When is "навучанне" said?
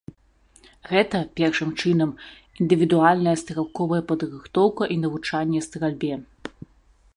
5.05-5.59